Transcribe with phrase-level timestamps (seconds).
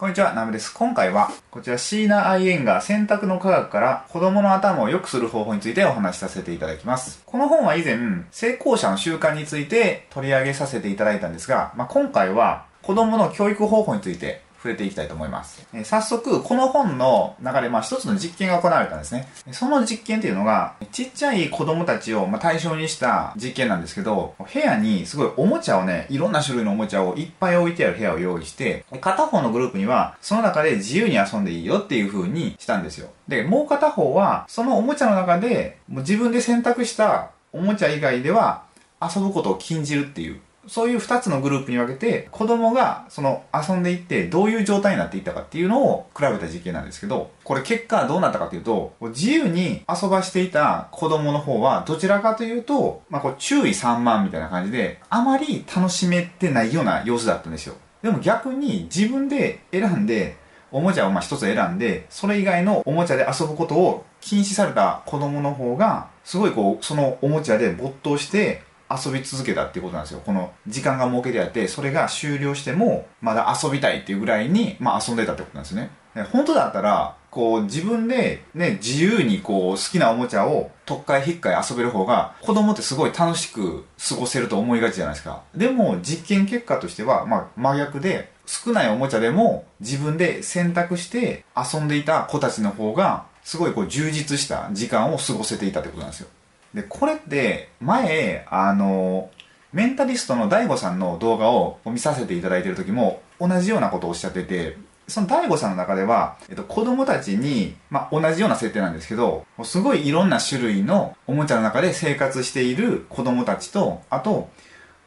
[0.00, 0.72] こんにちは、ナムです。
[0.72, 7.22] 今回は、こちらシーナ・アイエンが選択の科学から子供の頭を良くする方法についてお話しさせていただきます。
[7.26, 7.98] この本は以前、
[8.30, 15.66] 成功者の習慣について取り上げさせていただいたんですが、まあ、今回は子供の教育方法について触れていきたいと思います。
[15.72, 19.26] え早速、この本の中で、まあ、一つの実験が行われたんですね。
[19.52, 33.08] その実験っていうのが、ちっちゃい子供たちを、ま対象にした実験なんですけど、部屋にすごいおもちゃをね、いろんな種類のおもちゃをいっぱい置いてある部屋を用意して、片方のグループには、その中で自由に遊んでいいよっていう風にしたんですよ。
[33.28, 38.64] で、もう片方は、そのおもちゃの中で、もう自分で選択したおもちゃ以外では、
[39.00, 40.40] 遊ぶことを禁じるっていう
[40.70, 57.74] そういう2つのグループに分けて、子供がその遊んでいってどういう状態になっていったかっていうのを比べた実験なんですけど、これ結果どうなったかというと、自由に遊ばしていた子供の方はどちらかというと、まあこう注意散漫みたいな感じで、あまり楽しめてないような様子だったんですよ。
[58.02, 60.36] でも逆に自分で選んで、
[60.70, 70.22] おもちゃをまあ一つ選んで、それ以外のおもちゃで遊ぶことを禁止された子供の方が、すごいこう、そのおもちゃで没頭して、遊び続けたっていうことなんですよ。
[70.24, 75.90] この時間が設けてあって、それが終了しても、まだ遊びたいっていうぐらいに、まあ遊んでたってことなんですね。
[76.32, 85.42] 本当だったら、こう自分でね、自由にこう好きなおもちゃを特会引っかい遊べる方が子供ってすごい楽しく過ごせると思いがちじゃないですか。
[85.54, 96.28] でも実験結果としては、まあ真逆で少ないおもちゃでも自分で選択して遊んでいた子たちの方がすごいこう充実した時間を過ごせていたってことなんですよ。
[96.74, 99.30] で、これって前、あの、
[99.72, 114.50] メンタリストの DAIGO さんの動画を見させていただいている時も同じようなことをおっしゃってて、その DAIGO さんの中では、えっと、子供たちに、まあ、同じような設定なんですけど、すごいいろんな種類のおもちゃの中で生活している子供たちと、あと、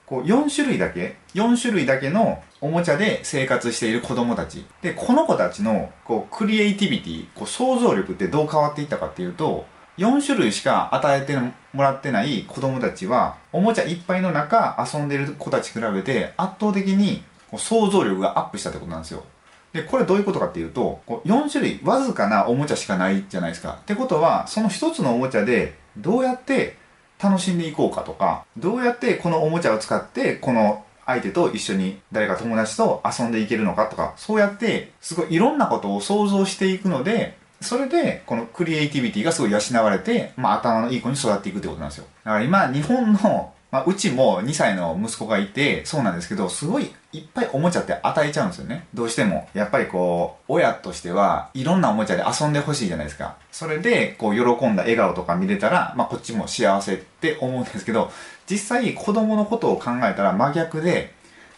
[0.06, 4.66] こう4種類だけ、4種類だけのおもちゃで生活している子供たち。
[4.82, 9.66] で、この子たちの、こう、クリエイティビティ、こう、想像力ってどう変わっていったかっていうと、
[9.98, 17.24] 4種類しか与えてもらってない子供たちは、おもちゃいっぱいの中遊んでる子たち比べて圧倒的に
[17.58, 19.24] 想像力がアップしたってことなんですよ。
[19.74, 23.80] で、これどういうことかっていうと、4種類、わずかなおもちゃしかないじゃないですか。
[23.82, 26.78] ってことは、その一つのおもちゃでどうやって
[27.22, 42.06] 楽しんでいこうかとか、どうやってこのおもちゃを使ってこの相手と一緒に誰か友達と遊んでいけるのかとか、そうやってすごいいろんなことを想像していくので、それで、このクリエイティビティがすごい養われて、まあ頭のいい子に育っていくってことなんですよ。
[42.24, 48.86] だから今、日本の、まあうちも2歳の息子がいて、そうなんですけど、すごいいっぱいおもちゃって与えちゃうんですよね。
[48.94, 49.48] どうしても。
[49.54, 53.38] やっぱりこう、親としてはいろんなおもちゃで遊んでほしいじゃないですか。
[53.52, 58.12] それで、こう、喜んだ笑顔とか見れたら、まあこっちも幸せって思うんですけど、
[58.50, 61.14] 実際子供のことを考えたら真逆で、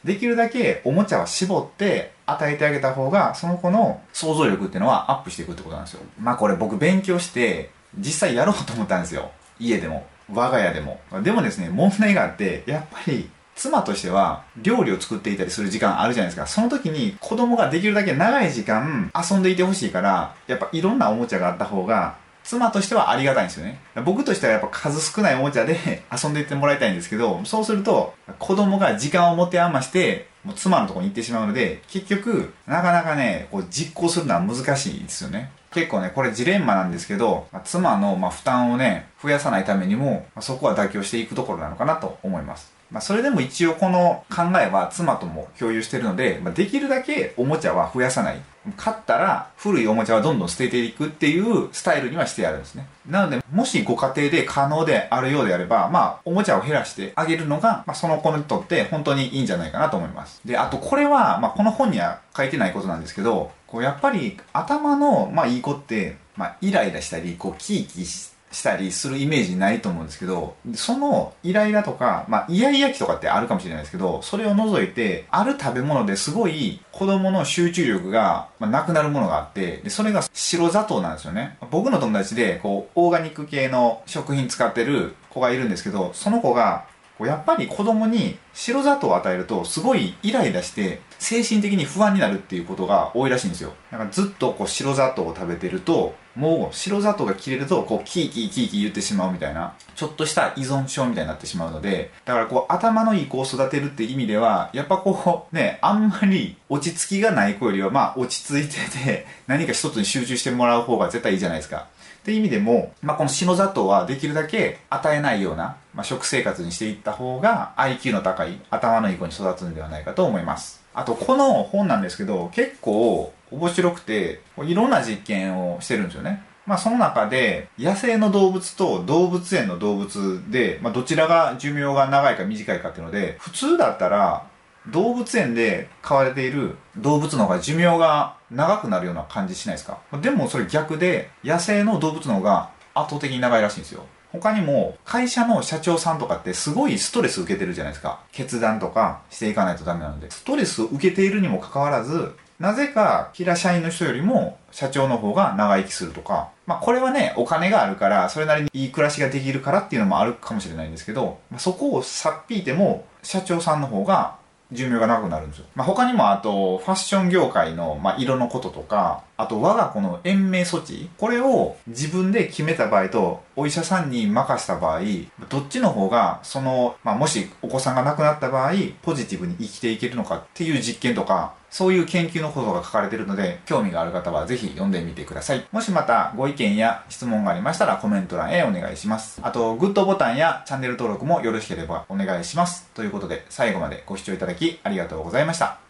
[0.05, 6.02] できるだけおもちゃは絞って与えてあげた方が、その子の想像力っていうのはアップしていくってことなんですよ。
[6.19, 9.31] まあこれ僕勉強して、実際やろうと思ったんですよ。
[9.59, 10.06] 家でも。
[10.34, 11.00] 我が家でも。
[11.24, 16.46] でもですね、問題があって、やっぱり、妻としては料理を作っていたりする時間あるじゃないですか。
[16.46, 23.80] その時に子供ができるだけ長い時間遊んでいてほしいから、やっぱいろんなおもちゃがあった方が妻としてはありがたいんですよね。
[24.03, 35.50] 僕としてはやっぱ数少ないおもちゃで遊んでいってもらいたいんですけど、そうすると子供が時間を持て余して、もう妻のとこに行ってしまうので、結局、なかなかね、こう実行するのは難しいですよね。
[35.72, 42.75] 結構ね、これジレンマなんですけど、ま妻のま負担をね、増やさないためにもま、そこは妥協していくところなのかなと思います。
[42.91, 48.41] まあ、それでも一応この考えは妻とも共有してるので、まあ、できるだけおもちゃは増やさない。
[48.78, 52.88] 買ったら古いおもちゃはどんどん捨てていくっていうスタイルにはしてあるんですね。
[53.07, 60.41] なので、もしご家庭で可能であるようであれば、まあ、おもちゃを減らしてあげるのが、まあ、その子にとって本当にいいんじゃないかなと思います。
[60.46, 81.57] で、あとこれは、まあ、この本には書いてないことなんですけど、こうやっぱり頭の、まあ、いい子って、まあ、イライラしたり、こう、キーキーして、したりするイメージないと思うんですけど、そのイライラとか、まあ、イヤイヤ期とかってあるかもしれないですけど、それを除いて、ある食べ物ですごい子供の集中力が、まあ、なくなるものがあって、で、それが白砂糖なんですよね。
[81.69, 86.85] 僕の友達で、こう、オーガニック系の食品使ってる子がいるんですけど、その子が、
[87.20, 93.73] やっぱり子供に白砂糖を与えるとすごいイライラして精神的に不安になるっていうことが多いらしいんですよ。
[93.91, 111.88] だかずっとこう白砂糖を食べてるともう白砂糖が切れるとこうキーキーキーキー言ってしまうみたいなちょっとした依存症みたいになってしまうのでだからこう頭のいい子を育てるって意味ではやっぱこうねあんまり落ち着きがない子よりはまあ落ち着いてて何か一つに集中してもらう方が絶対いいじゃないですか。
[112.25, 120.83] って意味でも、まあ、この白砂糖はできるだけ与えないような、まあ、食生活にしていった方が IQ の高い頭のいい子に育つんではないかと思います。
[120.95, 126.41] あと、この本なんですけど、結構面白くて、いろんな実験をしてるんですよね。
[126.66, 134.47] まあその中で、野生の動物と動物園の動物で、まあどちらが寿命が長いか短いかっていうので、普通だったら、
[134.90, 139.99] 動物園で飼われている動物の方が寿命が長くなるような感じしないですか？
[140.22, 144.05] でもそれ逆で、野生の動物の方が圧倒的に長いらしいんですよ。
[144.32, 148.20] 他にも会社の社長さんとかってすごいストレス受けてるじゃないですか。
[148.32, 150.29] 決断とかしていかないとダメなので。
[150.29, 156.49] ストレスを受けているにもかかわらず、なぜか平社員の人よりも社長の方が長生きするとか。
[156.66, 164.37] まあこれはね、お金があるから、それなりにいい暮らしができるからっていうのもあるかもしれないんですけど、まあ、そこをさっぴいても社長さんの方が
[164.72, 165.66] 寿命が長くなるんですよ。
[165.76, 175.02] まあ、他にもあと、ファッション業界の、まあ、色のこととか、あと我が子の延命措置、これを自分で決めた場合と、お医者さんに任した場合、
[175.49, 178.72] どっちの方が、その、まあ、もしお子さんが亡くなった場合、
[179.02, 185.66] ポジティブに生きていけるのかっていう実験とか、そういう研究のことが書かれているので、興味がある方はぜひ読んでみてください。
[185.73, 189.41] もしまたご意見や質問がありましたらコメント欄へお願いします。
[189.43, 192.90] あと、グッドボタンやチャンネル登録もよろしければお願いします。
[192.93, 195.84] ということで、最後までご視聴いただきありがとうございました。